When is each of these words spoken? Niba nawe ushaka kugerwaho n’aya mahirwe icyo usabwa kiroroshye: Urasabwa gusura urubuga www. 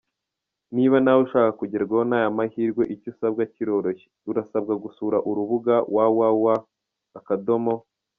Niba 0.75 0.97
nawe 1.01 1.19
ushaka 1.25 1.51
kugerwaho 1.59 2.03
n’aya 2.09 2.35
mahirwe 2.37 2.83
icyo 2.93 3.07
usabwa 3.11 3.41
kiroroshye: 3.53 4.07
Urasabwa 4.29 4.73
gusura 4.83 5.17
urubuga 5.29 5.75
www. 5.95 6.45